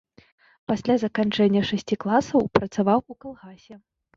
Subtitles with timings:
[0.71, 3.75] Пасля заканчэння шасці класаў працаваў у калгасе.